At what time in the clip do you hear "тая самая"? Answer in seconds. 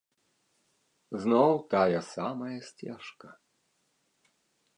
1.73-2.57